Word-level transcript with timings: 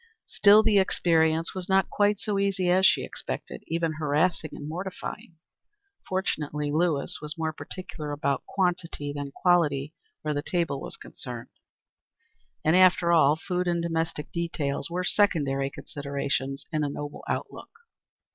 Still 0.25 0.63
the 0.63 0.79
experience 0.79 1.53
was 1.53 1.69
not 1.69 1.91
quite 1.91 2.19
so 2.19 2.39
easy 2.39 2.69
as 2.71 2.87
she 2.87 3.03
expected; 3.03 3.63
even 3.67 3.93
harassing 3.99 4.49
and 4.55 4.67
mortifying. 4.67 5.35
Fortunately, 6.09 6.71
Lewis 6.71 7.19
was 7.21 7.37
more 7.37 7.53
particular 7.53 8.11
about 8.11 8.43
quantity 8.47 9.13
than 9.13 9.31
quality 9.31 9.93
where 10.23 10.33
the 10.33 10.41
table 10.41 10.81
was 10.81 10.97
concerned; 10.97 11.49
and, 12.65 12.75
after 12.75 13.11
all, 13.11 13.35
food 13.35 13.67
and 13.67 13.83
domestic 13.83 14.31
details 14.31 14.89
were 14.89 15.03
secondary 15.03 15.69
considerations 15.69 16.65
in 16.71 16.83
a 16.83 16.89
noble 16.89 17.23
outlook. 17.29 17.69